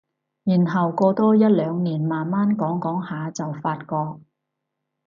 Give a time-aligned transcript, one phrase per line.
[0.45, 4.19] 然後過多一兩年慢慢講講下就發覺